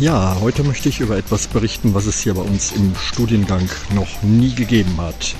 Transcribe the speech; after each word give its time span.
Ja, 0.00 0.36
heute 0.40 0.62
möchte 0.62 0.88
ich 0.88 1.00
über 1.00 1.16
etwas 1.16 1.48
berichten, 1.48 1.92
was 1.92 2.06
es 2.06 2.20
hier 2.20 2.34
bei 2.34 2.42
uns 2.42 2.70
im 2.70 2.94
Studiengang 2.94 3.68
noch 3.96 4.22
nie 4.22 4.54
gegeben 4.54 4.96
hat. 4.98 5.34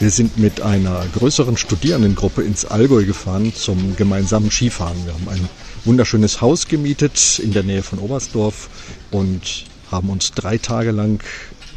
Wir 0.00 0.08
sind 0.08 0.38
mit 0.38 0.62
einer 0.62 1.04
größeren 1.14 1.58
Studierendengruppe 1.58 2.42
ins 2.42 2.64
Allgäu 2.64 3.04
gefahren 3.04 3.52
zum 3.54 3.94
gemeinsamen 3.94 4.50
Skifahren. 4.50 4.96
Wir 5.04 5.12
haben 5.12 5.28
ein 5.28 5.46
wunderschönes 5.84 6.40
Haus 6.40 6.68
gemietet 6.68 7.38
in 7.38 7.52
der 7.52 7.64
Nähe 7.64 7.82
von 7.82 7.98
Oberstdorf 7.98 8.70
und 9.10 9.66
haben 9.90 10.08
uns 10.08 10.32
drei 10.32 10.56
Tage 10.56 10.90
lang 10.90 11.22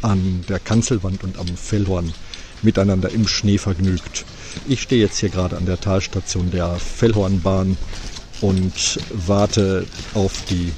an 0.00 0.42
der 0.48 0.58
Kanzelwand 0.58 1.22
und 1.22 1.38
am 1.38 1.48
Fellhorn 1.48 2.14
miteinander 2.62 3.10
im 3.10 3.28
Schnee 3.28 3.58
vergnügt. 3.58 4.24
Ich 4.66 4.80
stehe 4.80 5.02
jetzt 5.02 5.18
hier 5.18 5.28
gerade 5.28 5.58
an 5.58 5.66
der 5.66 5.78
Talstation 5.78 6.50
der 6.50 6.76
Fellhornbahn 6.76 7.76
und 8.40 9.00
warte 9.12 9.86
auf 10.14 10.32
die 10.48 10.72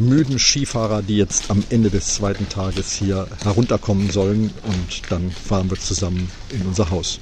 müden 0.00 0.38
Skifahrer, 0.38 1.02
die 1.02 1.16
jetzt 1.16 1.50
am 1.50 1.62
Ende 1.70 1.90
des 1.90 2.14
zweiten 2.14 2.48
Tages 2.48 2.92
hier 2.92 3.26
herunterkommen 3.42 4.10
sollen 4.10 4.50
und 4.64 5.02
dann 5.10 5.30
fahren 5.30 5.70
wir 5.70 5.78
zusammen 5.78 6.30
in 6.50 6.62
unser 6.62 6.90
Haus. 6.90 7.20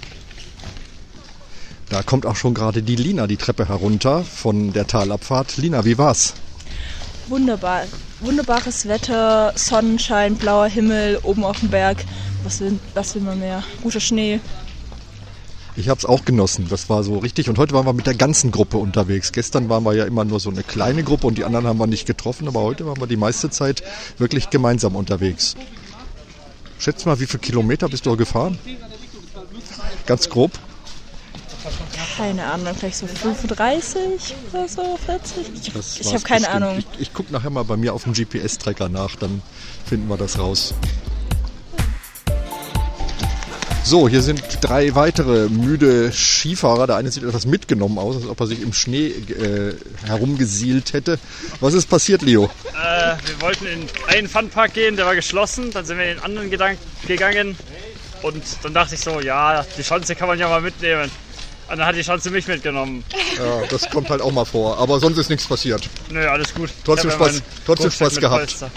Da 1.88 2.02
kommt 2.02 2.26
auch 2.26 2.36
schon 2.36 2.54
gerade 2.54 2.82
die 2.82 2.96
Lina 2.96 3.26
die 3.26 3.36
Treppe 3.36 3.68
herunter 3.68 4.22
von 4.22 4.72
der 4.72 4.86
Talabfahrt. 4.86 5.56
Lina, 5.56 5.84
wie 5.84 5.98
war's? 5.98 6.34
Wunderbar. 7.28 7.84
Wunderbares 8.20 8.88
Wetter, 8.88 9.52
Sonnenschein, 9.54 10.36
blauer 10.36 10.66
Himmel, 10.66 11.18
oben 11.22 11.44
auf 11.44 11.60
dem 11.60 11.70
Berg. 11.70 12.04
Was 12.42 12.60
will, 12.60 12.78
was 12.94 13.14
will 13.14 13.22
man 13.22 13.38
mehr? 13.38 13.62
Guter 13.82 14.00
Schnee. 14.00 14.40
Ich 15.78 15.88
habe 15.88 15.98
es 15.98 16.04
auch 16.04 16.24
genossen. 16.24 16.66
Das 16.68 16.90
war 16.90 17.04
so 17.04 17.18
richtig. 17.18 17.48
Und 17.48 17.56
heute 17.56 17.72
waren 17.72 17.86
wir 17.86 17.92
mit 17.92 18.08
der 18.08 18.14
ganzen 18.14 18.50
Gruppe 18.50 18.78
unterwegs. 18.78 19.30
Gestern 19.30 19.68
waren 19.68 19.84
wir 19.84 19.94
ja 19.94 20.06
immer 20.06 20.24
nur 20.24 20.40
so 20.40 20.50
eine 20.50 20.64
kleine 20.64 21.04
Gruppe 21.04 21.28
und 21.28 21.38
die 21.38 21.44
anderen 21.44 21.68
haben 21.68 21.78
wir 21.78 21.86
nicht 21.86 22.04
getroffen. 22.04 22.48
Aber 22.48 22.62
heute 22.62 22.84
waren 22.84 23.00
wir 23.00 23.06
die 23.06 23.16
meiste 23.16 23.48
Zeit 23.48 23.84
wirklich 24.18 24.50
gemeinsam 24.50 24.96
unterwegs. 24.96 25.54
Schätz 26.80 27.04
mal, 27.04 27.20
wie 27.20 27.26
viele 27.26 27.38
Kilometer 27.38 27.88
bist 27.88 28.06
du 28.06 28.16
gefahren? 28.16 28.58
Ganz 30.06 30.28
grob? 30.28 30.50
Keine 32.16 32.44
Ahnung, 32.44 32.74
vielleicht 32.76 32.96
so 32.96 33.06
35 33.06 34.34
oder 34.52 34.68
so, 34.68 34.98
40? 35.06 35.36
Ich, 35.54 36.00
ich 36.00 36.06
habe 36.12 36.24
keine 36.24 36.40
bestimmt. 36.40 36.46
Ahnung. 36.62 36.78
Ich, 36.78 37.00
ich 37.02 37.14
gucke 37.14 37.32
nachher 37.32 37.50
mal 37.50 37.64
bei 37.64 37.76
mir 37.76 37.94
auf 37.94 38.02
dem 38.02 38.14
GPS-Tracker 38.14 38.88
nach, 38.88 39.14
dann 39.14 39.42
finden 39.86 40.08
wir 40.08 40.16
das 40.16 40.38
raus. 40.38 40.74
So, 43.88 44.06
hier 44.06 44.20
sind 44.20 44.42
drei 44.60 44.94
weitere 44.94 45.48
müde 45.48 46.12
Skifahrer. 46.12 46.86
Der 46.86 46.96
eine 46.96 47.10
sieht 47.10 47.22
etwas 47.22 47.46
mitgenommen 47.46 47.96
aus, 47.96 48.16
als 48.16 48.26
ob 48.26 48.38
er 48.38 48.46
sich 48.46 48.60
im 48.60 48.74
Schnee 48.74 49.06
äh, 49.06 49.72
herumgesielt 50.04 50.92
hätte. 50.92 51.18
Was 51.60 51.72
ist 51.72 51.88
passiert, 51.88 52.20
Leo? 52.20 52.50
Äh, 52.66 53.16
wir 53.26 53.40
wollten 53.40 53.64
in 53.64 53.86
einen 54.08 54.28
Funpark 54.28 54.74
gehen, 54.74 54.96
der 54.96 55.06
war 55.06 55.14
geschlossen. 55.14 55.70
Dann 55.70 55.86
sind 55.86 55.96
wir 55.96 56.04
in 56.04 56.16
den 56.16 56.22
anderen 56.22 56.50
Gedanken 56.50 56.82
gegangen. 57.06 57.56
Und 58.20 58.44
dann 58.62 58.74
dachte 58.74 58.94
ich 58.94 59.00
so, 59.00 59.22
ja, 59.22 59.64
die 59.78 59.82
Chance 59.82 60.14
kann 60.14 60.28
man 60.28 60.38
ja 60.38 60.50
mal 60.50 60.60
mitnehmen. 60.60 61.10
Und 61.70 61.78
dann 61.78 61.86
hat 61.86 61.96
die 61.96 62.02
Chance 62.02 62.30
mich 62.30 62.46
mitgenommen. 62.46 63.04
Ja, 63.38 63.62
das 63.70 63.88
kommt 63.88 64.10
halt 64.10 64.20
auch 64.20 64.32
mal 64.32 64.44
vor. 64.44 64.76
Aber 64.76 65.00
sonst 65.00 65.16
ist 65.16 65.30
nichts 65.30 65.46
passiert. 65.46 65.88
Nö, 66.10 66.28
alles 66.28 66.52
gut. 66.52 66.68
Trotzdem 66.84 67.10
Spaß, 67.10 67.42
trotzdem 67.64 67.90
Spaß 67.90 68.16
gehabt. 68.16 68.44
Polster. 68.48 68.70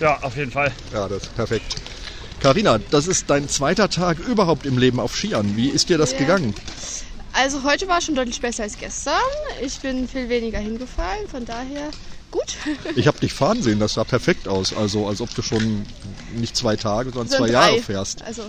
Ja, 0.00 0.18
auf 0.22 0.34
jeden 0.38 0.50
Fall. 0.50 0.72
Ja, 0.90 1.06
das 1.06 1.24
ist 1.24 1.36
perfekt. 1.36 1.76
Karina, 2.44 2.78
das 2.90 3.06
ist 3.06 3.30
dein 3.30 3.48
zweiter 3.48 3.88
Tag 3.88 4.18
überhaupt 4.18 4.66
im 4.66 4.76
Leben 4.76 5.00
auf 5.00 5.16
Skiern. 5.16 5.56
Wie 5.56 5.70
ist 5.70 5.88
dir 5.88 5.96
das 5.96 6.10
yeah. 6.10 6.20
gegangen? 6.20 6.54
Also 7.32 7.64
heute 7.64 7.88
war 7.88 8.02
schon 8.02 8.16
deutlich 8.16 8.38
besser 8.42 8.64
als 8.64 8.76
gestern. 8.76 9.14
Ich 9.62 9.80
bin 9.80 10.06
viel 10.06 10.28
weniger 10.28 10.58
hingefallen, 10.58 11.26
von 11.26 11.46
daher 11.46 11.88
gut. 12.30 12.44
Ich 12.96 13.06
habe 13.06 13.18
dich 13.18 13.32
fahren 13.32 13.62
sehen, 13.62 13.80
das 13.80 13.94
sah 13.94 14.04
perfekt 14.04 14.46
aus. 14.46 14.76
Also 14.76 15.08
als 15.08 15.22
ob 15.22 15.34
du 15.34 15.40
schon 15.40 15.86
nicht 16.34 16.54
zwei 16.54 16.76
Tage, 16.76 17.12
sondern 17.12 17.28
so 17.28 17.38
zwei 17.38 17.46
drei. 17.46 17.70
Jahre 17.70 17.80
fährst. 17.80 18.20
Also. 18.20 18.42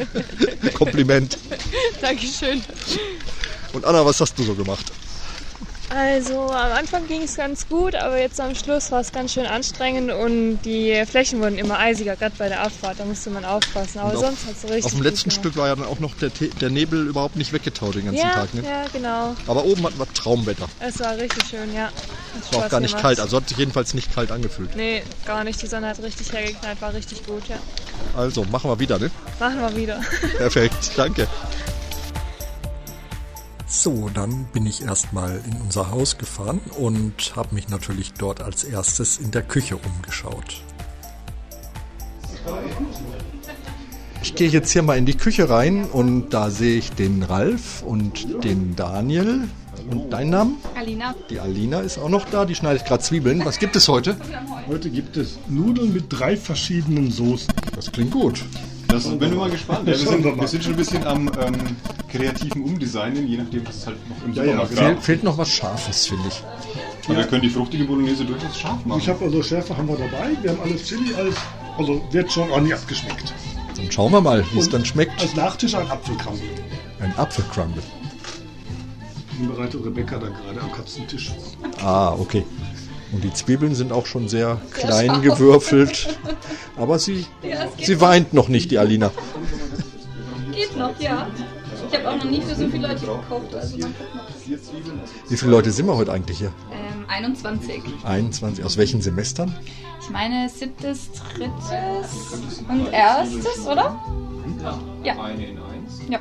Kompliment. 0.72 1.36
Dankeschön. 2.00 2.62
Und 3.74 3.84
Anna, 3.84 4.06
was 4.06 4.22
hast 4.22 4.38
du 4.38 4.42
so 4.42 4.54
gemacht? 4.54 4.90
Also 5.90 6.42
am 6.42 6.72
Anfang 6.72 7.06
ging 7.06 7.22
es 7.22 7.36
ganz 7.36 7.66
gut, 7.66 7.94
aber 7.94 8.18
jetzt 8.18 8.40
am 8.40 8.54
Schluss 8.54 8.92
war 8.92 9.00
es 9.00 9.10
ganz 9.10 9.32
schön 9.32 9.46
anstrengend 9.46 10.12
und 10.12 10.58
die 10.62 11.02
Flächen 11.06 11.40
wurden 11.40 11.56
immer 11.56 11.78
eisiger, 11.78 12.14
gerade 12.14 12.34
bei 12.36 12.48
der 12.48 12.62
Abfahrt, 12.62 13.00
da 13.00 13.04
musste 13.04 13.30
man 13.30 13.44
aufpassen. 13.44 14.00
Aber 14.00 14.12
auf, 14.12 14.20
sonst 14.20 14.46
hat 14.46 14.54
es 14.56 14.64
richtig 14.64 14.84
Auf 14.84 14.92
dem 14.92 15.02
letzten 15.02 15.30
Stück 15.30 15.56
war 15.56 15.68
ja 15.68 15.76
dann 15.76 15.86
auch 15.86 15.98
noch 15.98 16.14
der, 16.16 16.30
der, 16.30 16.70
Nebel 16.70 17.06
überhaupt 17.06 17.36
nicht 17.36 17.52
weggetaut 17.52 17.94
den 17.94 18.04
ganzen 18.04 18.20
ja, 18.20 18.32
Tag. 18.32 18.52
Ne? 18.52 18.62
Ja, 18.64 18.84
genau. 18.92 19.34
Aber 19.46 19.64
oben 19.64 19.84
hatten 19.84 19.98
wir 19.98 20.12
Traumwetter. 20.12 20.68
Es 20.80 21.00
war 21.00 21.16
richtig 21.16 21.44
schön, 21.48 21.74
ja. 21.74 21.90
Es 22.38 22.52
war 22.54 22.66
auch 22.66 22.68
gar 22.68 22.80
nicht 22.80 22.90
gemacht. 22.90 23.02
kalt, 23.02 23.20
also 23.20 23.38
hat 23.38 23.48
sich 23.48 23.56
jedenfalls 23.56 23.94
nicht 23.94 24.14
kalt 24.14 24.30
angefühlt. 24.30 24.76
Nee, 24.76 25.02
gar 25.24 25.44
nicht. 25.44 25.62
Die 25.62 25.66
Sonne 25.66 25.88
hat 25.88 26.02
richtig 26.02 26.30
hergeknallt, 26.32 26.80
war 26.82 26.92
richtig 26.92 27.24
gut, 27.24 27.48
ja. 27.48 27.56
Also, 28.16 28.44
machen 28.44 28.70
wir 28.70 28.78
wieder, 28.78 28.98
ne? 28.98 29.10
Machen 29.40 29.60
wir 29.60 29.74
wieder. 29.76 30.00
Perfekt, 30.36 30.92
danke. 30.96 31.26
So, 33.70 34.08
dann 34.12 34.46
bin 34.54 34.64
ich 34.64 34.82
erstmal 34.82 35.42
in 35.44 35.60
unser 35.60 35.90
Haus 35.90 36.16
gefahren 36.16 36.60
und 36.78 37.36
habe 37.36 37.54
mich 37.54 37.68
natürlich 37.68 38.14
dort 38.14 38.40
als 38.40 38.64
erstes 38.64 39.18
in 39.18 39.30
der 39.30 39.42
Küche 39.42 39.76
umgeschaut. 39.76 40.62
Ich 44.22 44.34
gehe 44.34 44.48
jetzt 44.48 44.72
hier 44.72 44.82
mal 44.82 44.96
in 44.96 45.04
die 45.04 45.16
Küche 45.16 45.50
rein 45.50 45.84
und 45.84 46.30
da 46.30 46.48
sehe 46.50 46.78
ich 46.78 46.92
den 46.92 47.22
Ralf 47.22 47.82
und 47.82 48.42
den 48.42 48.74
Daniel. 48.74 49.42
Und 49.90 50.10
dein 50.10 50.30
Name? 50.30 50.52
Alina. 50.74 51.14
Die 51.28 51.38
Alina 51.38 51.80
ist 51.80 51.98
auch 51.98 52.08
noch 52.08 52.24
da, 52.24 52.46
die 52.46 52.54
schneidet 52.54 52.86
gerade 52.86 53.02
Zwiebeln. 53.02 53.44
Was 53.44 53.58
gibt 53.58 53.76
es 53.76 53.86
heute? 53.88 54.16
Heute 54.66 54.88
gibt 54.88 55.16
es 55.18 55.38
Nudeln 55.46 55.92
mit 55.92 56.06
drei 56.08 56.36
verschiedenen 56.36 57.10
Soßen. 57.10 57.52
Das 57.74 57.92
klingt 57.92 58.12
gut. 58.12 58.42
Das 58.88 59.04
bin 59.04 59.30
ich 59.30 59.38
mal 59.38 59.50
gespannt. 59.50 59.86
Ja, 59.86 59.92
wir, 59.92 59.96
sind, 59.96 60.24
wir, 60.24 60.48
sind, 60.48 60.64
schon 60.64 60.72
ein 60.72 60.76
bisschen 60.76 61.06
am 61.06 61.28
ähm, 61.40 61.76
kreativen 62.10 62.64
Umdesignen, 62.64 63.28
je 63.28 63.36
nachdem, 63.36 63.66
was 63.66 63.76
es 63.76 63.86
halt 63.86 63.96
noch 64.08 64.24
im 64.24 64.32
ja, 64.32 64.42
Supermarkt 64.42 64.74
ja, 64.74 64.76
fehlt, 64.76 65.02
fehlt 65.02 65.24
noch 65.24 65.38
was 65.38 65.50
Scharfes, 65.50 66.06
finde 66.06 66.24
ich. 66.28 66.42
Aber 67.04 67.12
ja. 67.14 67.18
wir 67.20 67.26
können 67.26 67.42
die 67.42 67.50
fruchtige 67.50 67.84
Bolognese 67.84 68.24
durchaus 68.24 68.58
scharf 68.58 68.84
machen. 68.86 69.00
Ich 69.00 69.08
habe 69.08 69.24
also 69.24 69.42
Schärfe 69.42 69.76
haben 69.76 69.88
wir 69.88 69.96
dabei. 69.96 70.36
Wir 70.40 70.50
haben 70.50 70.60
alles 70.62 70.84
Chili, 70.84 71.14
alles, 71.14 71.36
also 71.76 72.02
wird 72.10 72.32
schon 72.32 72.50
ordentlich 72.50 72.74
abgeschmeckt. 72.74 73.34
Dann 73.76 73.92
schauen 73.92 74.10
wir 74.12 74.20
mal, 74.20 74.44
wie 74.52 74.58
es 74.58 74.68
dann 74.68 74.84
schmeckt. 74.84 75.20
Als 75.20 75.36
Nachtisch 75.36 75.74
ein 75.74 75.88
Apfelcrumble. 75.90 76.48
Ein 77.00 77.16
Apfelcrumble. 77.16 77.82
Den 79.38 79.48
bereitet 79.48 79.84
Rebecca 79.84 80.18
da 80.18 80.28
gerade 80.28 80.60
am 80.60 80.72
Katzentisch 80.72 81.30
Ah, 81.80 82.12
okay. 82.12 82.44
Und 83.12 83.24
die 83.24 83.32
Zwiebeln 83.32 83.74
sind 83.74 83.92
auch 83.92 84.06
schon 84.06 84.28
sehr 84.28 84.60
klein 84.72 85.06
ja, 85.06 85.18
gewürfelt. 85.18 86.18
Aber 86.76 86.98
sie, 86.98 87.26
ja, 87.42 87.66
sie 87.80 88.00
weint 88.00 88.34
noch 88.34 88.48
nicht, 88.48 88.70
die 88.70 88.78
Alina. 88.78 89.10
Geht 90.52 90.76
noch, 90.76 90.98
ja. 91.00 91.26
Ich 91.90 91.98
habe 91.98 92.10
auch 92.10 92.16
noch 92.16 92.30
nie 92.30 92.42
für 92.42 92.54
so 92.54 92.68
viele 92.68 92.88
Leute 92.88 93.00
gekauft. 93.00 93.54
Also. 93.54 93.78
Wie 95.28 95.36
viele 95.36 95.50
Leute 95.50 95.70
sind 95.70 95.86
wir 95.86 95.96
heute 95.96 96.12
eigentlich 96.12 96.38
hier? 96.38 96.52
Ähm, 96.70 97.04
21. 97.08 97.82
21. 98.04 98.64
Aus 98.64 98.76
welchen 98.76 99.00
Semestern? 99.00 99.54
Ich 100.00 100.10
meine 100.10 100.48
siebtes, 100.48 101.10
drittes 101.12 102.42
und 102.68 102.92
erstes, 102.92 103.66
oder? 103.66 103.98
Ja. 104.62 104.78
Ja. 106.08 106.20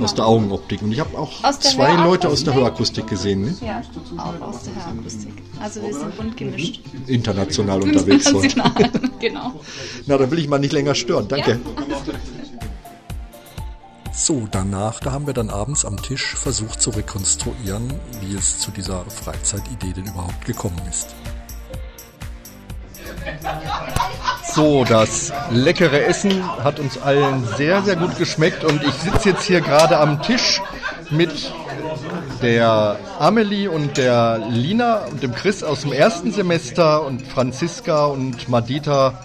Aus 0.00 0.14
der 0.14 0.26
Augenoptik. 0.26 0.82
Und 0.82 0.92
ich 0.92 1.00
habe 1.00 1.16
auch 1.18 1.42
zwei 1.58 1.94
Leute 1.94 2.28
aus 2.28 2.44
der 2.44 2.54
Hörakustik 2.54 3.06
gesehen. 3.06 3.42
Ne? 3.42 3.56
Ja, 3.60 3.82
auch 4.16 4.40
aus 4.40 4.62
der 4.62 4.74
Hörakustik. 4.74 5.42
Also 5.60 5.82
wir 5.82 5.94
sind 5.94 6.16
bunt 6.16 6.36
gemischt. 6.36 6.80
International 7.06 7.82
unterwegs 7.82 8.26
International, 8.26 8.72
heute. 8.74 9.00
genau. 9.20 9.60
Na, 10.06 10.16
dann 10.16 10.30
will 10.30 10.38
ich 10.38 10.48
mal 10.48 10.58
nicht 10.58 10.72
länger 10.72 10.94
stören. 10.94 11.28
Danke. 11.28 11.52
Ja, 11.52 11.58
so, 14.12 14.48
danach, 14.50 15.00
da 15.00 15.12
haben 15.12 15.26
wir 15.26 15.34
dann 15.34 15.50
abends 15.50 15.84
am 15.84 16.00
Tisch 16.00 16.34
versucht 16.34 16.80
zu 16.80 16.90
rekonstruieren, 16.90 17.92
wie 18.20 18.34
es 18.34 18.58
zu 18.58 18.70
dieser 18.70 19.04
Freizeitidee 19.04 19.92
denn 19.92 20.06
überhaupt 20.06 20.44
gekommen 20.44 20.80
ist. 20.88 21.14
So, 24.58 24.82
das 24.82 25.32
leckere 25.52 26.04
Essen 26.06 26.42
hat 26.64 26.80
uns 26.80 27.00
allen 27.00 27.46
sehr, 27.56 27.80
sehr 27.82 27.94
gut 27.94 28.18
geschmeckt 28.18 28.64
und 28.64 28.82
ich 28.82 28.92
sitze 28.94 29.28
jetzt 29.28 29.44
hier 29.44 29.60
gerade 29.60 29.96
am 29.98 30.20
Tisch 30.20 30.60
mit 31.10 31.52
der 32.42 32.96
Amelie 33.20 33.70
und 33.70 33.96
der 33.96 34.40
Lina 34.50 35.04
und 35.04 35.22
dem 35.22 35.32
Chris 35.32 35.62
aus 35.62 35.82
dem 35.82 35.92
ersten 35.92 36.32
Semester 36.32 37.06
und 37.06 37.22
Franziska 37.22 38.06
und 38.06 38.48
Madita 38.48 39.24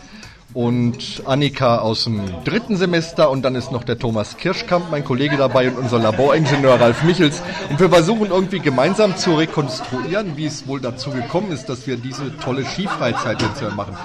und 0.53 1.23
Annika 1.25 1.79
aus 1.79 2.03
dem 2.03 2.21
dritten 2.44 2.77
Semester 2.77 3.29
und 3.29 3.41
dann 3.41 3.55
ist 3.55 3.71
noch 3.71 3.83
der 3.83 3.97
Thomas 3.97 4.38
Kirschkamp, 4.38 4.91
mein 4.91 5.03
Kollege 5.03 5.38
dabei 5.38 5.69
und 5.69 5.77
unser 5.77 6.00
Laboringenieur 6.00 6.79
Ralf 6.79 7.03
Michels. 7.03 7.41
Und 7.69 7.79
wir 7.79 7.89
versuchen 7.89 8.29
irgendwie 8.29 8.59
gemeinsam 8.59 9.17
zu 9.17 9.35
rekonstruieren, 9.35 10.38
wie 10.38 10.45
es 10.45 10.67
wohl 10.67 10.79
dazu 10.79 11.09
gekommen 11.09 11.51
ist, 11.51 11.67
dass 11.69 11.88
wir 11.88 11.97
diese 11.97 12.38
tolle 12.38 12.65
Skifreizeit 12.65 13.41
jetzt 13.41 13.75
machen. 13.75 13.97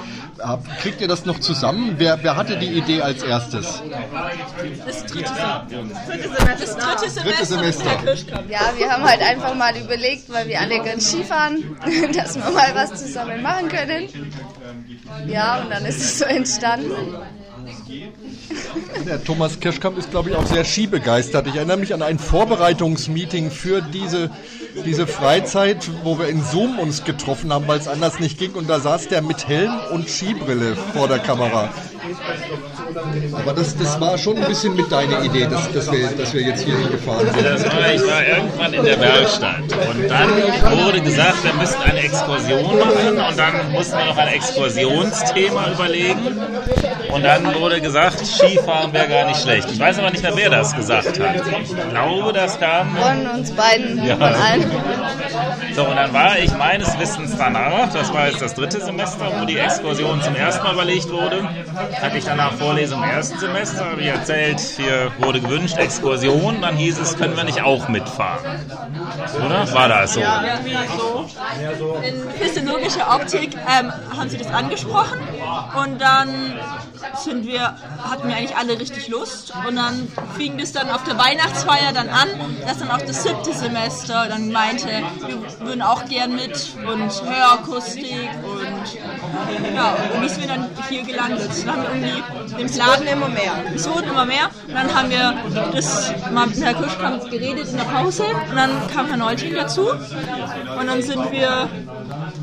Kriegt 0.81 1.01
ihr 1.01 1.09
das 1.09 1.27
noch 1.27 1.41
zusammen? 1.41 1.95
Wer, 1.99 2.23
wer 2.23 2.37
hatte 2.37 2.57
die 2.59 2.79
Idee 2.79 3.03
als 3.03 3.23
erstes? 3.23 3.83
Das 4.87 5.05
dritte, 5.07 5.31
das 6.59 6.77
dritte 6.77 7.11
Semester. 7.11 7.23
Dritte 7.23 7.45
Semester. 7.45 7.91
Ja, 8.49 8.61
wir 8.77 8.91
haben 8.91 9.03
halt 9.03 9.21
einfach 9.21 9.55
mal 9.55 9.77
überlegt, 9.77 10.33
weil 10.33 10.47
wir 10.49 10.61
alle 10.61 10.81
gerne 10.81 11.01
Skifahren, 11.01 11.77
dass 12.15 12.37
wir 12.37 12.51
mal 12.51 12.73
was 12.75 12.95
zusammen 12.95 13.43
machen 13.43 13.69
können. 13.69 14.09
Ja, 15.25 15.61
und 15.61 15.71
dann 15.71 15.85
ist 15.85 16.01
es 16.01 16.19
so 16.19 16.25
entstanden. 16.25 17.19
Der 19.07 19.23
Thomas 19.23 19.61
Kirschkamp 19.61 19.99
ist, 19.99 20.11
glaube 20.11 20.31
ich, 20.31 20.37
auch 20.37 20.47
sehr 20.47 20.65
skibegeistert. 20.65 21.47
Ich 21.47 21.57
erinnere 21.57 21.77
mich 21.77 21.95
an 21.95 22.03
ein 22.03 22.19
Vorbereitungsmeeting 22.19 23.51
für 23.51 23.81
diese, 23.81 24.31
diese 24.85 25.07
Freizeit, 25.07 25.89
wo 26.03 26.19
wir 26.19 26.29
in 26.29 26.43
Zoom 26.43 26.79
uns 26.79 27.05
getroffen 27.05 27.53
haben, 27.53 27.67
weil 27.69 27.79
es 27.79 27.89
anders 27.89 28.21
nicht 28.21 28.39
ging. 28.39 28.53
Und 28.53 28.69
da 28.69 28.81
saß 28.81 29.09
der 29.09 29.23
mit 29.23 29.49
Helm 29.49 29.73
und 29.93 30.09
Skibrille 30.09 30.77
vor 30.95 31.09
der 31.09 31.19
Kamera. 31.19 31.71
Aber 33.33 33.53
das, 33.53 33.77
das 33.77 34.01
war 34.01 34.17
schon 34.19 34.37
ein 34.39 34.47
bisschen 34.47 34.75
mit 34.75 34.91
deiner 34.91 35.23
Idee, 35.23 35.47
dass, 35.47 35.71
dass, 35.73 35.91
wir, 35.93 36.09
dass 36.09 36.33
wir 36.33 36.43
jetzt 36.43 36.65
hier 36.65 36.77
hingefahren 36.77 37.27
sind. 37.33 37.45
Das 37.45 37.65
war, 37.65 37.95
ich 37.95 38.07
war 38.07 38.27
irgendwann 38.27 38.73
in 38.73 38.85
der 38.85 39.01
Werkstatt 39.01 39.63
und 39.63 40.09
dann 40.09 40.31
wurde 40.85 41.01
gesagt, 41.03 41.45
wir 41.45 41.55
müssen 41.55 41.81
eine 41.83 42.01
Exkursion 42.01 42.79
machen 42.79 43.19
und 43.29 43.39
dann 43.39 43.73
mussten 43.73 43.99
wir 43.99 44.05
noch 44.07 44.17
ein 44.17 44.29
Exkursionsthema 44.29 45.73
überlegen 45.73 46.41
und 47.13 47.23
dann 47.23 47.55
wurde 47.55 47.81
gesagt, 47.81 48.25
Skifahren 48.25 48.93
wäre 48.93 49.09
gar 49.09 49.27
nicht 49.27 49.41
schlecht. 49.41 49.71
Ich 49.71 49.79
weiß 49.79 49.99
aber 49.99 50.11
nicht 50.11 50.23
mehr, 50.23 50.37
wer 50.37 50.51
das 50.51 50.75
gesagt 50.75 51.19
hat. 51.19 51.37
Ich 51.63 51.91
glaube, 51.91 52.33
das 52.33 52.59
kam... 52.59 52.97
Von 52.97 53.27
uns 53.27 53.51
beiden, 53.53 54.05
ja. 54.05 54.17
von 54.17 54.35
allen. 54.35 54.71
So, 55.75 55.85
und 55.85 55.97
dann 55.97 56.13
war 56.13 56.39
ich 56.39 56.51
meines 56.57 56.99
Wissens 56.99 57.37
danach, 57.37 57.93
das 57.93 58.13
war 58.13 58.29
jetzt 58.29 58.43
das 58.43 58.55
dritte 58.55 58.81
Semester, 58.81 59.31
wo 59.39 59.45
die 59.45 59.59
Exkursion 59.59 60.21
zum 60.23 60.35
ersten 60.35 60.65
Mal 60.65 60.75
überlegt 60.75 61.11
wurde, 61.11 61.49
hatte 62.01 62.19
ich 62.19 62.25
danach 62.25 62.53
Vorlesung 62.55 63.03
im 63.03 63.11
ersten 63.11 63.39
Semester, 63.39 63.91
habe 63.91 64.01
ich 64.01 64.09
erzählt, 64.09 64.61
hier 64.61 65.13
wurde 65.19 65.41
gewünscht 65.41 65.77
Exkursion, 65.79 66.61
dann 66.61 66.77
hieß 66.77 66.99
es, 66.99 67.17
können 67.17 67.37
wir 67.37 67.45
nicht 67.45 67.63
auch 67.63 67.89
mitfahren. 67.89 68.45
Oder? 69.45 69.73
War 69.73 69.89
das 69.89 70.15
so? 70.15 70.21
Ja, 70.21 70.43
irgendwie 70.45 70.77
so. 71.79 72.01
In 72.03 72.31
physiologischer 72.31 73.15
Optik 73.15 73.55
ähm, 73.55 73.93
haben 74.17 74.29
sie 74.29 74.39
das 74.39 74.49
angesprochen 74.49 75.19
und 75.83 76.01
dann 76.01 76.55
sind 77.17 77.47
wir, 77.47 77.77
hatten 78.03 78.29
wir 78.29 78.37
eigentlich 78.37 78.57
alle 78.57 78.79
richtig 78.79 79.09
Lust. 79.09 79.53
Und 79.67 79.77
dann 79.77 80.09
fing 80.37 80.59
das 80.59 80.73
dann 80.73 80.91
auf 80.91 81.05
der 81.05 81.19
Weihnachtsfeier 81.19 81.93
dann 81.93 82.09
an, 82.09 82.29
dass 82.67 82.79
dann 82.79 82.91
auch 82.91 83.03
das 83.03 83.23
siebte 83.23 83.53
Semester 83.53 84.27
dann 84.29 84.51
meinte, 84.53 84.89
wir 85.27 85.67
würden 85.67 85.83
auch 85.83 86.05
gern 86.07 86.35
mit 86.35 86.75
und 86.87 87.11
Hörakustik 87.23 88.31
ja, 89.75 89.97
und 90.15 90.23
wie 90.23 90.29
sind 90.29 90.41
wir 90.41 90.49
dann 90.49 90.71
hier 90.89 91.03
gelandet? 91.03 91.51
Dann 91.65 91.77
haben 91.77 91.83
wir 91.83 92.09
irgendwie 92.09 92.57
den 92.57 92.71
Plan 92.71 93.03
immer 93.03 93.29
mehr. 93.29 93.53
Es 93.75 93.89
wurden 93.89 94.09
immer 94.09 94.25
mehr 94.25 94.51
und 94.67 94.75
dann 94.75 94.95
haben 94.95 95.11
wir 95.11 95.35
das 95.73 96.13
mal 96.33 96.47
mit 96.47 96.61
Herrn 96.61 96.77
Kuschkamp 96.77 97.31
geredet 97.31 97.69
in 97.69 97.77
der 97.77 97.85
Pause 97.85 98.25
und 98.51 98.57
dann 98.57 98.71
kam 98.95 99.07
Herr 99.07 99.17
Neulting 99.17 99.55
dazu 99.55 99.91
und 99.91 100.87
dann 100.87 101.03
sind 101.03 101.31
wir 101.31 101.69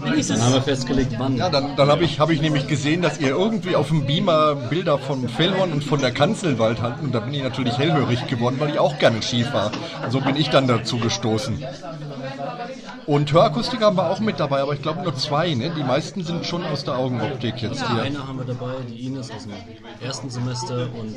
dann 0.05 0.41
haben 0.41 0.53
wir 0.53 0.61
festgelegt, 0.61 1.13
wann. 1.17 1.37
Ja, 1.37 1.49
dann, 1.49 1.75
dann 1.75 1.89
habe 1.89 2.03
ich, 2.03 2.19
hab 2.19 2.29
ich 2.29 2.41
nämlich 2.41 2.67
gesehen, 2.67 3.01
dass 3.01 3.19
ihr 3.19 3.29
irgendwie 3.29 3.75
auf 3.75 3.87
dem 3.87 4.05
Beamer 4.05 4.55
Bilder 4.55 4.97
von 4.99 5.27
Fellhorn 5.27 5.71
und 5.71 5.83
von 5.83 5.99
der 5.99 6.11
Kanzelwald 6.11 6.81
hattet. 6.81 7.03
Und 7.03 7.15
da 7.15 7.19
bin 7.19 7.33
ich 7.33 7.43
natürlich 7.43 7.77
hellhörig 7.77 8.27
geworden, 8.27 8.57
weil 8.59 8.69
ich 8.69 8.79
auch 8.79 8.99
gerne 8.99 9.21
Ski 9.21 9.43
fahre. 9.43 9.71
Und 10.03 10.11
so 10.11 10.21
bin 10.21 10.35
ich 10.35 10.49
dann 10.49 10.67
dazu 10.67 10.97
gestoßen. 10.97 11.63
Und 13.07 13.31
Hörakustik 13.31 13.81
haben 13.81 13.97
wir 13.97 14.09
auch 14.09 14.19
mit 14.19 14.39
dabei, 14.39 14.61
aber 14.61 14.73
ich 14.73 14.81
glaube 14.81 15.03
nur 15.03 15.15
zwei. 15.15 15.53
Ne? 15.53 15.71
Die 15.77 15.83
meisten 15.83 16.23
sind 16.23 16.45
schon 16.45 16.63
aus 16.65 16.83
der 16.83 16.97
Augenoptik 16.97 17.61
jetzt 17.61 17.81
ja. 17.81 17.93
hier. 17.93 18.03
Eine 18.03 18.27
haben 18.27 18.37
wir 18.39 18.45
dabei, 18.45 18.73
die 18.89 19.05
Ines 19.05 19.29
aus 19.31 19.43
dem 19.43 19.53
ersten 20.01 20.29
Semester 20.29 20.89
und 20.99 21.15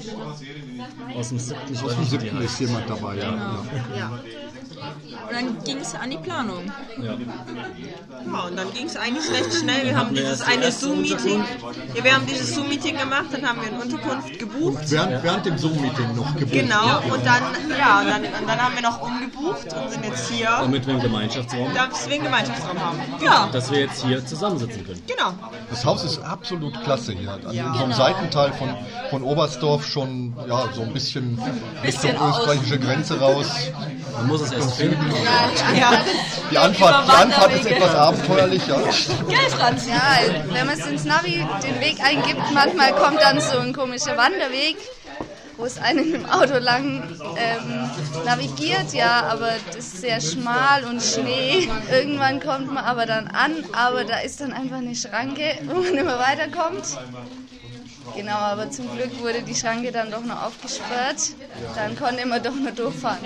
aus 1.17 1.29
dem 1.31 1.38
siebten. 1.38 1.79
Aus 1.85 1.94
dem 1.94 2.05
siebten 2.05 2.40
ist 2.43 2.61
jemand 2.61 2.90
dabei, 2.90 3.17
ja. 3.17 3.31
Genau. 3.31 3.96
ja. 3.96 4.11
Und 5.29 5.35
dann 5.35 5.64
ging 5.64 5.79
es 5.79 5.94
an 5.94 6.11
die 6.11 6.17
Planung. 6.17 6.73
Ja. 7.02 7.12
ja 7.12 8.40
und 8.46 8.56
dann 8.56 8.73
ging 8.73 8.87
es 8.87 8.96
eigentlich 8.96 9.31
recht 9.31 9.52
schnell. 9.55 9.85
Wir 9.85 9.96
haben 9.96 10.14
dieses 10.14 10.43
eine 10.43 10.70
Zoom-Meeting. 10.70 11.44
Ja, 11.94 12.05
wir 12.05 12.14
haben 12.14 12.26
dieses 12.26 12.55
Zoom-Meeting 12.55 12.96
gemacht, 12.96 13.26
dann 13.32 13.46
haben 13.46 13.61
wir 13.61 13.69
eine 13.69 13.81
Unterkunft 13.82 14.38
gebucht. 14.38 14.79
Während, 14.87 15.23
während 15.23 15.46
dem 15.46 15.58
Zoom-Meeting 15.58 16.17
noch 16.17 16.35
gebucht. 16.35 16.52
Genau, 16.52 16.87
ja. 16.87 17.02
und 17.12 17.26
dann, 17.26 17.43
ja, 17.79 18.00
und 18.00 18.08
dann, 18.08 18.23
und 18.23 18.49
dann 18.49 18.58
haben 18.58 18.75
wir 18.75 18.82
noch 18.82 19.02
umgebucht 19.02 19.67
und 19.75 19.90
sind 19.90 20.05
jetzt 20.05 20.31
hier. 20.31 20.49
Damit 20.49 20.87
wir 20.87 20.94
einen 20.94 21.02
Gemeinschaftsraum 21.02 21.75
Dass 21.86 22.08
wir 22.08 22.14
einen 22.14 22.25
Gemeinschaftsraum 22.25 22.80
haben. 22.80 22.98
Ja. 23.20 23.48
Dass 23.52 23.70
wir 23.70 23.80
jetzt 23.80 24.04
hier 24.04 24.25
zusammensitzen 24.25 24.84
können. 24.84 25.02
Genau. 25.06 25.32
Das 25.70 25.84
Haus 25.84 26.04
ist 26.04 26.19
absolut 26.22 26.82
klasse 26.82 27.12
hier. 27.12 27.32
An 27.32 27.52
ja. 27.52 27.64
so 27.64 27.70
einem 27.70 27.90
genau. 27.90 27.96
Seitenteil 27.96 28.52
von, 28.52 28.75
von 29.10 29.22
Oberstdorf 29.22 29.86
schon 29.86 30.34
ja, 30.48 30.69
so 30.75 30.82
ein 30.82 30.92
bisschen, 30.92 31.36
bisschen 31.82 32.10
Richtung 32.10 32.28
österreichische 32.30 32.78
Grenze 32.78 33.20
raus. 33.20 33.46
Man 34.16 34.26
muss 34.26 34.40
es 34.42 34.52
erst 34.52 34.75
finden. 34.75 35.12
Ja, 35.76 36.02
Die 36.50 36.58
Anfahrt, 36.58 37.06
die 37.06 37.12
Anfahrt 37.12 37.52
ist 37.52 37.66
etwas 37.66 37.94
abenteuerlich, 37.94 38.66
ja. 38.66 38.78
Franz. 39.56 39.86
Ja, 39.86 40.19
wenn 40.52 40.66
man 40.66 40.78
es 40.78 40.86
ins 40.86 41.04
Navi 41.04 41.46
den 41.62 41.80
Weg 41.80 41.96
eingibt, 42.02 42.40
manchmal 42.52 42.92
kommt 42.94 43.20
dann 43.20 43.40
so 43.40 43.58
ein 43.58 43.72
komischer 43.72 44.16
Wanderweg, 44.16 44.76
wo 45.58 45.66
es 45.66 45.76
einen 45.76 46.12
dem 46.12 46.25
Auto 46.26 46.58
lang 46.58 47.02
ähm, 47.37 47.90
navigiert, 48.25 48.94
ja, 48.94 49.25
aber 49.28 49.50
das 49.66 49.76
ist 49.76 50.00
sehr 50.00 50.20
schmal 50.20 50.84
und 50.84 51.02
Schnee. 51.02 51.69
Irgendwann 51.90 52.40
kommt 52.40 52.72
man 52.72 52.84
aber 52.84 53.05
dann 53.06 53.26
an, 53.28 53.52
aber 53.72 54.05
da 54.05 54.20
ist 54.20 54.40
dann 54.40 54.52
einfach 54.52 54.78
eine 54.78 54.94
Schranke, 54.94 55.58
wo 55.66 55.75
man 55.82 55.94
immer 55.94 56.19
weiterkommt. 56.19 56.96
Genau, 58.16 58.37
aber 58.37 58.70
zum 58.70 58.90
Glück 58.96 59.20
wurde 59.20 59.43
die 59.43 59.55
Schranke 59.55 59.93
dann 59.93 60.10
doch 60.10 60.25
noch 60.25 60.44
aufgesperrt. 60.44 61.34
Dann 61.75 61.96
konnte 61.96 62.25
man 62.26 62.43
doch 62.43 62.54
nur 62.54 62.72
durchfahren. 62.72 63.19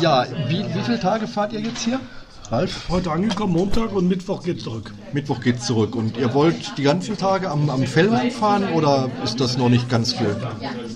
Ja, 0.00 0.26
wie, 0.48 0.74
wie 0.74 0.82
viele 0.82 1.00
Tage 1.00 1.26
fahrt 1.28 1.52
ihr 1.52 1.60
jetzt 1.60 1.82
hier? 1.82 2.00
Ralf? 2.50 2.88
Heute 2.88 3.10
angekommen, 3.10 3.52
Montag 3.52 3.92
und 3.92 4.08
Mittwoch 4.08 4.42
geht's 4.42 4.64
zurück. 4.64 4.94
Mittwoch 5.12 5.40
geht's 5.40 5.66
zurück. 5.66 5.94
Und 5.94 6.16
ihr 6.16 6.32
wollt 6.32 6.78
die 6.78 6.82
ganzen 6.82 7.18
Tage 7.18 7.50
am, 7.50 7.68
am 7.68 7.82
Fellhorn 7.82 8.30
fahren 8.30 8.72
oder 8.72 9.10
ist 9.22 9.38
das 9.40 9.58
noch 9.58 9.68
nicht 9.68 9.90
ganz 9.90 10.14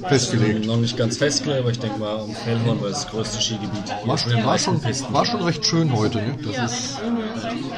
festgelegt? 0.09 0.67
Noch 0.67 0.79
nicht 0.79 0.97
ganz 0.97 1.19
festgelegt, 1.19 1.61
aber 1.61 1.71
ich 1.71 1.79
denke 1.79 1.99
mal 1.99 2.21
am 2.21 2.35
Fellhorn, 2.35 2.79
es 2.85 2.93
das 2.93 3.09
größte 3.09 3.41
Skigebiet 3.43 3.95
war, 4.07 4.17
schon, 4.17 4.45
war, 4.45 4.59
schon, 4.59 4.81
war 5.11 5.27
schon 5.27 5.43
recht 5.43 5.67
schön 5.67 5.95
heute. 5.95 6.19
Ne? 6.19 6.39
Das, 6.43 6.73
ist, 6.73 7.01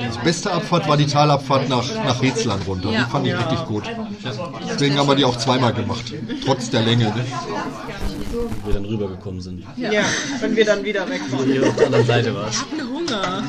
das 0.07 0.19
beste 0.19 0.53
Abfahrt 0.53 0.89
war 0.89 0.97
die 0.97 1.07
Talabfahrt 1.07 1.69
nach, 1.69 1.85
nach 2.05 2.23
Rezland 2.23 2.67
runter. 2.69 2.91
Die 2.91 3.11
fand 3.11 3.27
ich 3.27 3.37
richtig 3.37 3.65
gut. 3.67 3.85
Deswegen 4.69 4.99
haben 4.99 5.09
wir 5.09 5.17
die 5.17 5.25
auch 5.25 5.37
zweimal 5.37 5.73
gemacht, 5.73 6.15
trotz 6.45 6.71
der 6.71 6.83
Länge. 6.83 7.07
Ne? 7.07 7.25
Wir 8.65 8.75
dann 8.75 8.85
rübergekommen 8.85 9.41
sind. 9.41 9.65
Ja, 9.77 9.93
ja 9.93 10.03
wenn 10.41 10.57
wir 10.57 10.65
dann 10.65 10.85
wieder 10.85 11.09
weg 11.09 11.21
waren. 11.31 11.47
Hier 11.47 11.67
auf 11.67 11.77
der 11.77 11.87
anderen 11.87 12.07
Seite 12.07 12.35
war. 12.35 12.49
Ich 12.49 12.61
habe 12.61 12.89
Hunger. 12.89 13.45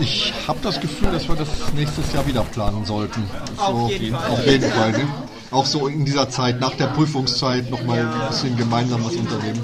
Ich 0.00 0.32
habe 0.46 0.58
das 0.62 0.80
Gefühl, 0.80 1.10
dass 1.12 1.28
wir 1.28 1.36
das 1.36 1.48
nächstes 1.74 2.12
Jahr 2.12 2.26
wieder 2.26 2.42
planen 2.42 2.84
sollten. 2.84 3.22
So, 3.56 3.62
auf 3.62 3.90
jeden 3.90 4.14
Fall. 4.14 4.30
Auf 4.30 4.46
jeden 4.46 4.70
Fall 4.70 4.92
ne? 4.92 5.08
Auch 5.50 5.64
so 5.64 5.86
in 5.86 6.04
dieser 6.04 6.28
Zeit, 6.28 6.60
nach 6.60 6.74
der 6.74 6.88
Prüfungszeit, 6.88 7.70
nochmal 7.70 7.98
ja. 7.98 8.12
ein 8.12 8.28
bisschen 8.28 8.56
gemeinsam 8.56 9.04
was 9.04 9.14
unternehmen. 9.14 9.60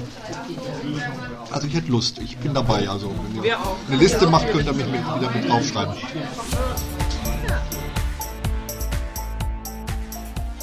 Also 1.51 1.67
ich 1.67 1.75
hätte 1.75 1.91
Lust, 1.91 2.19
ich 2.19 2.37
bin 2.37 2.53
dabei. 2.53 2.89
Also 2.89 3.11
wenn 3.33 3.43
ihr 3.43 3.57
eine 3.87 3.97
Liste 3.97 4.27
macht, 4.27 4.51
könnt 4.51 4.65
ihr 4.65 4.73
mich 4.73 4.87
mit, 4.87 5.01
wieder 5.01 5.31
mit 5.31 5.49
draufschreiben. 5.49 5.93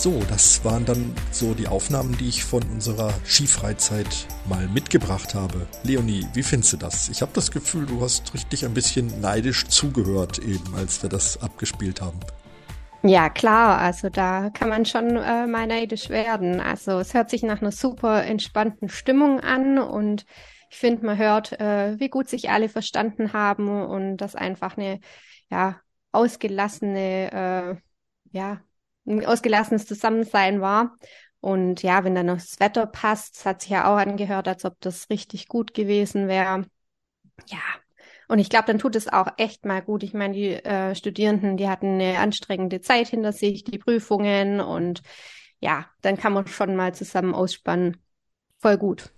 So, 0.02 0.21
das 0.28 0.64
waren 0.64 0.85
dann 0.85 1.14
so 1.30 1.54
die 1.54 1.68
Aufnahmen, 1.68 2.18
die 2.18 2.28
ich 2.28 2.42
von 2.42 2.61
unserer 2.73 3.14
Skifreizeit 3.25 4.26
mal 4.49 4.66
mitgebracht 4.66 5.37
habe. 5.37 5.68
Leonie, 5.85 6.26
wie 6.35 6.42
findest 6.42 6.73
du 6.73 6.76
das? 6.76 7.09
Ich 7.09 7.23
habe 7.23 7.30
das 7.35 7.52
Gefühl, 7.52 7.87
du 7.87 8.00
hast 8.00 8.35
richtig 8.35 8.64
ein 8.64 8.75
bisschen 8.75 9.21
neidisch 9.21 9.64
zugehört 9.68 10.40
eben, 10.40 10.75
als 10.75 11.04
wir 11.04 11.09
das 11.09 11.40
abgespielt 11.40 12.00
haben. 12.00 12.18
Ja, 13.04 13.30
klar, 13.30 13.78
also 13.78 14.09
da 14.09 14.50
kann 14.50 14.71
man 14.71 14.87
schon 14.87 15.18
äh, 15.18 15.47
mal 15.47 15.68
neidisch 15.68 16.09
werden. 16.09 16.59
Also 16.59 16.99
es 16.99 17.14
hört 17.14 17.30
sich 17.30 17.44
nach 17.44 17.61
einer 17.61 17.71
super 17.71 18.25
entspannten 18.25 18.88
Stimmung 18.88 19.38
an 19.38 19.78
und 19.78 20.26
ich 20.68 20.78
finde, 20.78 21.06
man 21.06 21.16
hört, 21.16 21.52
äh, 21.61 21.94
wie 22.00 22.09
gut 22.09 22.28
sich 22.28 22.50
alle 22.50 22.68
verstanden 22.68 23.32
haben 23.35 23.68
und 23.87 24.16
das 24.16 24.35
einfach 24.35 24.76
eine 24.76 24.99
ja 25.49 25.80
ausgelassene 26.11 27.78
äh, 28.32 28.37
ja 28.37 28.61
ein 29.06 29.25
ausgelassenes 29.25 29.87
Zusammensein 29.87 30.61
war. 30.61 30.97
Und 31.40 31.82
ja, 31.82 32.04
wenn 32.04 32.14
dann 32.14 32.26
noch 32.26 32.37
das 32.37 32.61
Wetter 32.61 32.87
passt, 32.87 33.37
es 33.37 33.47
hat 33.47 33.62
sich 33.62 33.71
ja 33.71 33.92
auch 33.92 33.99
angehört, 33.99 34.47
als 34.47 34.64
ob 34.64 34.80
das 34.80 35.11
richtig 35.11 35.49
gut 35.49 35.75
gewesen 35.75 36.28
wäre. 36.28 36.66
Ja, 37.49 37.59
und 38.28 38.38
ich 38.38 38.49
glaube, 38.49 38.66
dann 38.66 38.78
tut 38.78 38.97
es 38.97 39.09
auch 39.09 39.26
echt 39.37 39.66
mal 39.66 39.82
gut. 39.82 40.02
Ich 40.02 40.14
meine, 40.14 40.35
die 40.35 40.52
äh, 40.52 40.94
Studierenden, 40.94 41.56
die 41.56 41.68
hatten 41.68 42.00
eine 42.00 42.18
anstrengende 42.18 42.80
Zeit 42.80 43.09
hinter 43.09 43.32
sich, 43.32 43.64
die 43.64 43.78
Prüfungen 43.78 44.61
und 44.61 45.02
ja, 45.61 45.87
dann 46.00 46.16
kann 46.16 46.32
man 46.32 46.47
schon 46.47 46.75
mal 46.75 46.94
zusammen 46.94 47.35
ausspannen. 47.35 47.99
Voll 48.59 48.78
gut. 48.78 49.11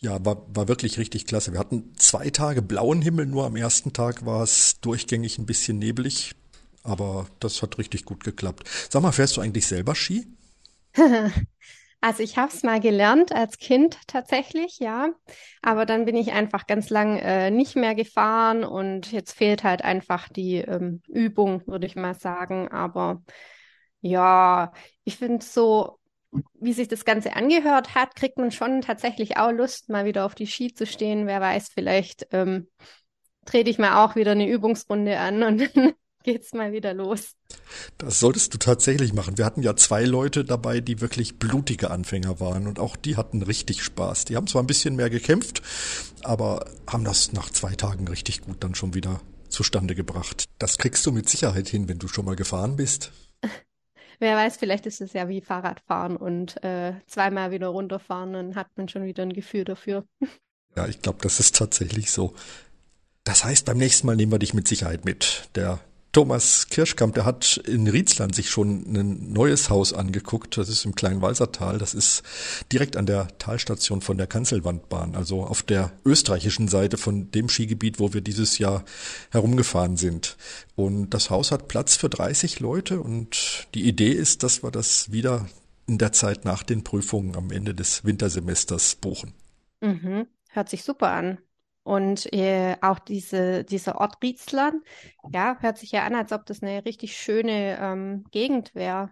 Ja, 0.00 0.24
war, 0.24 0.46
war 0.54 0.68
wirklich 0.68 0.98
richtig 0.98 1.26
klasse. 1.26 1.52
Wir 1.52 1.58
hatten 1.58 1.92
zwei 1.96 2.30
Tage 2.30 2.62
blauen 2.62 3.02
Himmel, 3.02 3.26
nur 3.26 3.44
am 3.44 3.56
ersten 3.56 3.92
Tag 3.92 4.24
war 4.24 4.44
es 4.44 4.80
durchgängig 4.80 5.38
ein 5.38 5.46
bisschen 5.46 5.78
nebelig, 5.78 6.34
aber 6.88 7.26
das 7.40 7.62
hat 7.62 7.78
richtig 7.78 8.04
gut 8.04 8.24
geklappt. 8.24 8.68
Sag 8.90 9.02
mal, 9.02 9.12
fährst 9.12 9.36
du 9.36 9.40
eigentlich 9.40 9.66
selber 9.66 9.94
Ski? 9.94 10.26
Also 12.00 12.22
ich 12.22 12.38
habe 12.38 12.52
es 12.52 12.62
mal 12.62 12.78
gelernt 12.78 13.32
als 13.32 13.58
Kind 13.58 13.98
tatsächlich, 14.06 14.78
ja. 14.78 15.10
Aber 15.62 15.84
dann 15.84 16.04
bin 16.04 16.16
ich 16.16 16.32
einfach 16.32 16.66
ganz 16.66 16.90
lang 16.90 17.18
äh, 17.18 17.50
nicht 17.50 17.74
mehr 17.74 17.94
gefahren 17.96 18.62
und 18.64 19.10
jetzt 19.10 19.32
fehlt 19.32 19.64
halt 19.64 19.82
einfach 19.82 20.28
die 20.28 20.58
ähm, 20.58 21.02
Übung, 21.08 21.66
würde 21.66 21.86
ich 21.86 21.96
mal 21.96 22.14
sagen. 22.14 22.68
Aber 22.68 23.22
ja, 24.00 24.72
ich 25.04 25.16
finde 25.16 25.44
so, 25.44 25.98
wie 26.54 26.72
sich 26.72 26.86
das 26.88 27.04
Ganze 27.04 27.34
angehört 27.34 27.94
hat, 27.96 28.14
kriegt 28.14 28.38
man 28.38 28.52
schon 28.52 28.80
tatsächlich 28.80 29.36
auch 29.36 29.50
Lust, 29.50 29.88
mal 29.88 30.04
wieder 30.04 30.24
auf 30.24 30.36
die 30.36 30.46
Ski 30.46 30.72
zu 30.72 30.86
stehen. 30.86 31.26
Wer 31.26 31.40
weiß, 31.40 31.70
vielleicht 31.74 32.28
ähm, 32.32 32.68
trete 33.44 33.70
ich 33.70 33.78
mal 33.78 34.04
auch 34.04 34.14
wieder 34.14 34.32
eine 34.32 34.48
Übungsrunde 34.48 35.18
an 35.18 35.42
und 35.42 35.70
geht's 36.28 36.52
mal 36.52 36.72
wieder 36.72 36.92
los. 36.92 37.36
Das 37.96 38.20
solltest 38.20 38.52
du 38.52 38.58
tatsächlich 38.58 39.14
machen. 39.14 39.38
Wir 39.38 39.46
hatten 39.46 39.62
ja 39.62 39.74
zwei 39.76 40.04
Leute 40.04 40.44
dabei, 40.44 40.80
die 40.80 41.00
wirklich 41.00 41.38
blutige 41.38 41.90
Anfänger 41.90 42.38
waren 42.38 42.66
und 42.66 42.78
auch 42.78 42.96
die 42.96 43.16
hatten 43.16 43.40
richtig 43.40 43.82
Spaß. 43.82 44.26
Die 44.26 44.36
haben 44.36 44.46
zwar 44.46 44.62
ein 44.62 44.66
bisschen 44.66 44.94
mehr 44.94 45.08
gekämpft, 45.08 45.62
aber 46.22 46.66
haben 46.86 47.04
das 47.04 47.32
nach 47.32 47.48
zwei 47.48 47.74
Tagen 47.74 48.06
richtig 48.08 48.42
gut 48.42 48.62
dann 48.62 48.74
schon 48.74 48.92
wieder 48.92 49.22
zustande 49.48 49.94
gebracht. 49.94 50.44
Das 50.58 50.76
kriegst 50.76 51.06
du 51.06 51.12
mit 51.12 51.30
Sicherheit 51.30 51.68
hin, 51.68 51.88
wenn 51.88 51.98
du 51.98 52.08
schon 52.08 52.26
mal 52.26 52.36
gefahren 52.36 52.76
bist. 52.76 53.10
Wer 54.20 54.36
weiß, 54.36 54.58
vielleicht 54.58 54.84
ist 54.84 55.00
es 55.00 55.14
ja 55.14 55.30
wie 55.30 55.40
Fahrradfahren 55.40 56.16
und 56.18 56.62
äh, 56.62 56.92
zweimal 57.06 57.52
wieder 57.52 57.68
runterfahren, 57.68 58.34
dann 58.34 58.54
hat 58.54 58.66
man 58.76 58.88
schon 58.88 59.04
wieder 59.04 59.22
ein 59.22 59.32
Gefühl 59.32 59.64
dafür. 59.64 60.04
Ja, 60.76 60.86
ich 60.86 61.02
glaube, 61.02 61.18
das 61.22 61.40
ist 61.40 61.56
tatsächlich 61.56 62.12
so. 62.12 62.34
Das 63.24 63.42
heißt, 63.42 63.64
beim 63.64 63.78
nächsten 63.78 64.06
Mal 64.06 64.14
nehmen 64.14 64.30
wir 64.30 64.38
dich 64.38 64.54
mit 64.54 64.68
Sicherheit 64.68 65.04
mit. 65.04 65.48
Der 65.56 65.80
Thomas 66.18 66.66
Kirschkamp, 66.66 67.14
der 67.14 67.24
hat 67.24 67.58
in 67.58 67.86
Rietzland 67.86 68.34
sich 68.34 68.50
schon 68.50 68.92
ein 68.92 69.32
neues 69.32 69.70
Haus 69.70 69.92
angeguckt. 69.92 70.58
Das 70.58 70.68
ist 70.68 70.84
im 70.84 70.96
Kleinwalsertal. 70.96 71.78
Das 71.78 71.94
ist 71.94 72.24
direkt 72.72 72.96
an 72.96 73.06
der 73.06 73.28
Talstation 73.38 74.00
von 74.00 74.18
der 74.18 74.26
Kanzelwandbahn, 74.26 75.14
also 75.14 75.44
auf 75.44 75.62
der 75.62 75.92
österreichischen 76.04 76.66
Seite 76.66 76.96
von 76.96 77.30
dem 77.30 77.48
Skigebiet, 77.48 78.00
wo 78.00 78.14
wir 78.14 78.20
dieses 78.20 78.58
Jahr 78.58 78.84
herumgefahren 79.30 79.96
sind. 79.96 80.36
Und 80.74 81.10
das 81.10 81.30
Haus 81.30 81.52
hat 81.52 81.68
Platz 81.68 81.94
für 81.94 82.08
30 82.08 82.58
Leute 82.58 83.00
und 83.00 83.68
die 83.74 83.86
Idee 83.86 84.10
ist, 84.10 84.42
dass 84.42 84.64
wir 84.64 84.72
das 84.72 85.12
wieder 85.12 85.46
in 85.86 85.98
der 85.98 86.10
Zeit 86.10 86.44
nach 86.44 86.64
den 86.64 86.82
Prüfungen 86.82 87.36
am 87.36 87.52
Ende 87.52 87.76
des 87.76 88.04
Wintersemesters 88.04 88.96
buchen. 88.96 89.34
Mhm. 89.80 90.26
Hört 90.48 90.68
sich 90.68 90.82
super 90.82 91.12
an. 91.12 91.38
Und 91.82 92.32
äh, 92.32 92.76
auch 92.82 92.98
diese, 92.98 93.64
dieser 93.64 93.98
Ort 94.00 94.18
Rietzland, 94.22 94.82
ja, 95.32 95.56
hört 95.60 95.78
sich 95.78 95.92
ja 95.92 96.04
an, 96.04 96.14
als 96.14 96.32
ob 96.32 96.44
das 96.46 96.62
eine 96.62 96.84
richtig 96.84 97.16
schöne 97.16 97.78
ähm, 97.80 98.24
Gegend 98.30 98.74
wäre. 98.74 99.10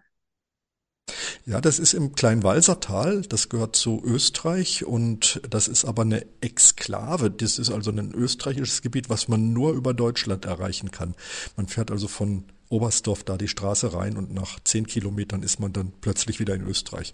Ja, 1.47 1.61
das 1.61 1.79
ist 1.79 1.95
im 1.95 2.13
Kleinwalsertal, 2.13 3.23
das 3.23 3.49
gehört 3.49 3.77
zu 3.77 4.03
Österreich 4.05 4.85
und 4.85 5.41
das 5.49 5.69
ist 5.69 5.85
aber 5.85 6.03
eine 6.03 6.27
Exklave. 6.41 7.31
Das 7.31 7.61
ist 7.61 7.71
also 7.71 7.93
ein 7.93 8.13
österreichisches 8.13 8.83
Gebiet, 8.83 9.09
was 9.09 9.29
man 9.29 9.53
nur 9.53 9.73
über 9.73 9.95
Deutschland 9.95 10.45
erreichen 10.45 10.91
kann. 10.91 11.15
Man 11.57 11.69
fährt 11.69 11.93
also 11.93 12.09
von 12.09 12.47
Oberstdorf 12.69 13.23
da 13.23 13.37
die 13.37 13.47
Straße 13.47 13.93
rein 13.95 14.17
und 14.17 14.35
nach 14.35 14.59
zehn 14.65 14.89
Kilometern 14.89 15.45
ist 15.45 15.61
man 15.61 15.73
dann 15.73 15.93
plötzlich 16.01 16.41
wieder 16.41 16.55
in 16.55 16.67
Österreich. 16.67 17.13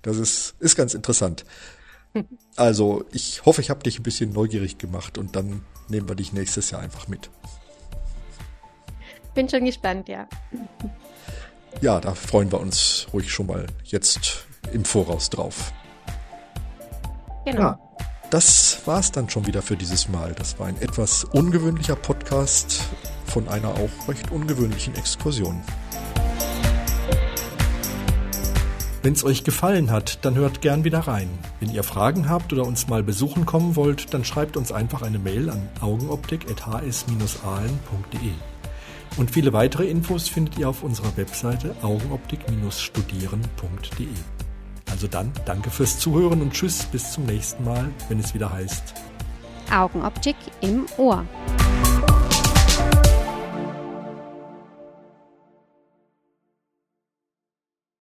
Das 0.00 0.16
ist, 0.16 0.54
ist 0.60 0.76
ganz 0.76 0.94
interessant. 0.94 1.44
Also 2.56 3.04
ich 3.12 3.44
hoffe, 3.44 3.60
ich 3.60 3.70
habe 3.70 3.82
dich 3.82 3.98
ein 3.98 4.02
bisschen 4.04 4.32
neugierig 4.32 4.78
gemacht 4.78 5.18
und 5.18 5.34
dann 5.34 5.64
nehmen 5.88 6.08
wir 6.08 6.14
dich 6.14 6.32
nächstes 6.32 6.70
Jahr 6.70 6.80
einfach 6.80 7.08
mit. 7.08 7.30
Bin 9.34 9.48
schon 9.48 9.64
gespannt, 9.64 10.08
ja. 10.08 10.28
Ja, 11.80 12.00
da 12.00 12.14
freuen 12.14 12.52
wir 12.52 12.60
uns 12.60 13.08
ruhig 13.12 13.32
schon 13.32 13.46
mal 13.46 13.66
jetzt 13.84 14.46
im 14.72 14.84
Voraus 14.84 15.28
drauf. 15.28 15.72
Genau. 17.44 17.60
Ja, 17.60 17.78
das 18.30 18.86
war's 18.86 19.12
dann 19.12 19.28
schon 19.28 19.46
wieder 19.46 19.60
für 19.60 19.76
dieses 19.76 20.08
Mal. 20.08 20.32
Das 20.34 20.58
war 20.58 20.68
ein 20.68 20.80
etwas 20.80 21.24
ungewöhnlicher 21.24 21.96
Podcast 21.96 22.82
von 23.26 23.48
einer 23.48 23.70
auch 23.70 24.08
recht 24.08 24.30
ungewöhnlichen 24.30 24.94
Exkursion. 24.94 25.62
Wenn 29.04 29.12
es 29.12 29.22
euch 29.22 29.44
gefallen 29.44 29.90
hat, 29.90 30.24
dann 30.24 30.34
hört 30.34 30.62
gern 30.62 30.84
wieder 30.84 31.00
rein. 31.00 31.28
Wenn 31.60 31.70
ihr 31.70 31.82
Fragen 31.82 32.30
habt 32.30 32.54
oder 32.54 32.64
uns 32.64 32.88
mal 32.88 33.02
besuchen 33.02 33.44
kommen 33.44 33.76
wollt, 33.76 34.14
dann 34.14 34.24
schreibt 34.24 34.56
uns 34.56 34.72
einfach 34.72 35.02
eine 35.02 35.18
Mail 35.18 35.50
an 35.50 35.68
augenoptik.hs-ahlen.de. 35.82 38.30
Und 39.18 39.30
viele 39.30 39.52
weitere 39.52 39.90
Infos 39.90 40.30
findet 40.30 40.56
ihr 40.56 40.70
auf 40.70 40.82
unserer 40.82 41.14
Webseite 41.18 41.76
augenoptik-studieren.de. 41.82 44.08
Also 44.90 45.06
dann, 45.06 45.32
danke 45.44 45.68
fürs 45.68 45.98
Zuhören 45.98 46.40
und 46.40 46.54
tschüss, 46.54 46.86
bis 46.86 47.12
zum 47.12 47.26
nächsten 47.26 47.62
Mal, 47.62 47.90
wenn 48.08 48.20
es 48.20 48.32
wieder 48.32 48.50
heißt 48.50 48.94
Augenoptik 49.70 50.36
im 50.62 50.86
Ohr. 50.96 51.26